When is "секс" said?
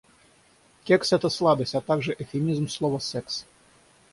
2.97-3.45